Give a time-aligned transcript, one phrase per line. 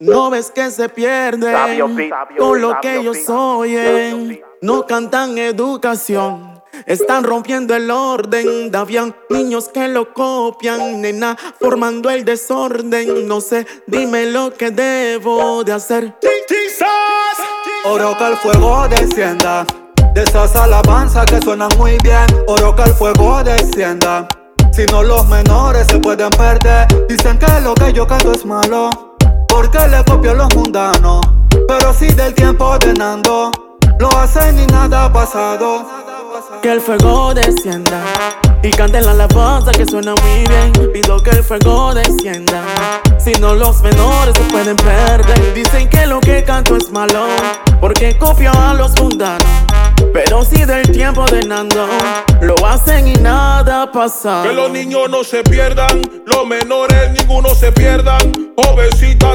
[0.00, 4.40] No ves que se pierden Sabio, pi, sabio, con lo sabio, que ellos oyen.
[4.62, 8.70] No cantan educación, están rompiendo el orden.
[8.76, 13.26] Habían niños que lo copian, nena, formando el desorden.
[13.26, 16.14] No sé, dime lo que debo de hacer.
[17.84, 19.66] Oro que el fuego descienda.
[20.14, 22.24] De esas alabanzas que suenan muy bien.
[22.46, 24.28] Oro que el fuego descienda.
[24.72, 26.86] Si no, los menores se pueden perder.
[27.08, 29.07] Dicen que lo que yo canto es malo.
[29.48, 31.20] Porque le copio a los mundanos.
[31.66, 33.52] Pero si del tiempo ordenando.
[33.98, 35.84] Lo hacen y nada ha pasado.
[36.62, 38.00] Que el fuego descienda
[38.62, 40.92] y canten la alabanza que suena muy bien.
[40.92, 42.62] Pido que el fuego descienda.
[43.18, 45.54] Si no, los menores se pueden perder.
[45.54, 47.26] Dicen que lo que canto es malo
[47.80, 49.46] porque copio a los mundanos.
[50.12, 51.86] Pero si del tiempo ordenando
[52.40, 54.44] lo hacen y nada ha pasado.
[54.44, 59.27] Que los niños no se pierdan, los menores ninguno se pierdan, jovencitas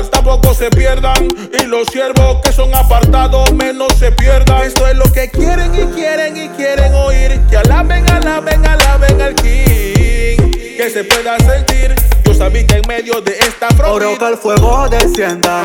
[0.53, 1.27] se pierdan,
[1.59, 4.61] y los siervos que son apartados menos se pierdan.
[4.63, 9.35] Esto es lo que quieren y quieren y quieren oír, que alaben, alaben, alaben al
[9.35, 10.37] King,
[10.77, 14.29] que se pueda sentir, Dios habita en medio de esta Oro que frontera.
[14.29, 15.63] el fuego descienda.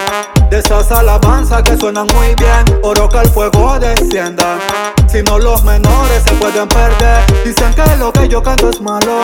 [0.50, 2.80] De esas alabanzas que suenan muy bien.
[2.82, 4.58] Oro que el fuego descienda.
[5.06, 7.22] Si no, los menores se pueden perder.
[7.44, 9.20] Dicen que lo que yo canto es malo.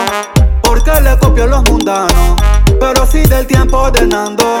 [0.61, 2.35] Porque le copio a los mundanos.
[2.79, 4.59] Pero si del tiempo ordenando.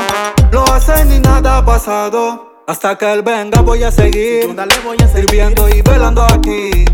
[0.51, 2.63] Lo hacen y nada ha pasado.
[2.67, 4.55] Hasta que él venga voy a seguir.
[4.55, 5.29] Dale, voy a seguir.
[5.29, 6.85] Sirviendo y velando aquí.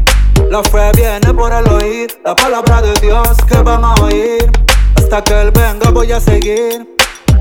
[0.50, 2.20] La fe viene por el oír.
[2.26, 4.52] La palabra de Dios que van a oír.
[4.96, 6.96] Hasta que Él venga voy a seguir.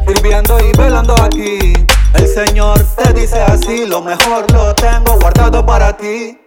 [0.07, 1.73] Sirviendo y velando aquí.
[2.15, 3.87] El Señor te dice así.
[3.87, 6.39] Lo mejor lo tengo guardado para ti.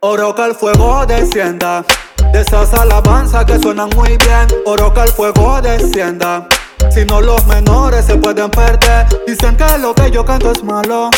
[0.00, 1.84] Oro que el fuego descienda.
[2.32, 4.48] De esas alabanzas que suenan muy bien.
[4.66, 6.48] Oro que el fuego descienda.
[6.90, 9.06] Si no, los menores se pueden perder.
[9.26, 11.10] Dicen que lo que yo canto es malo.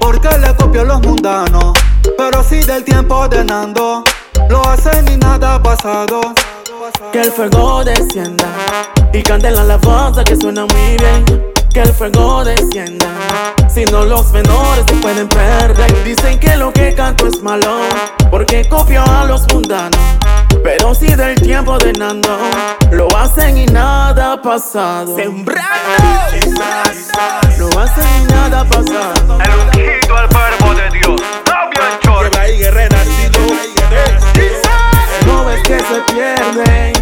[0.00, 1.78] Porque le copio a los mundanos.
[2.16, 4.04] Pero si del tiempo ordenando.
[4.48, 6.20] Lo hacen y nada pasado.
[7.12, 8.46] Que el fuego descienda
[9.12, 11.52] y canten la alabanza que suena muy bien.
[11.72, 13.06] Que el fuego descienda.
[13.68, 16.04] Si no, los menores se pueden perder.
[16.04, 17.78] Dicen que lo que canto es malo
[18.30, 20.09] porque copio a los mundanos.
[20.62, 22.38] Pero si del tiempo ordenando
[22.92, 25.16] lo hacen y nada ha pasado.
[25.16, 25.60] Sembrando,
[27.58, 29.38] lo hacen y nada ha pasado.
[29.40, 31.20] El ungido al verbo de Dios.
[31.46, 32.30] Sabio el chorro.
[35.26, 36.92] No ves que se pierden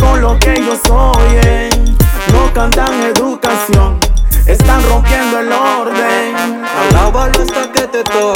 [0.00, 1.96] con lo que ellos oyen.
[2.32, 3.98] No cantan educación,
[4.46, 6.34] están rompiendo el orden.
[6.90, 8.35] Alábalo hasta que te toque,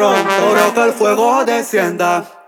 [0.00, 0.42] rompen.
[0.50, 2.39] Oro que el fuego descienda.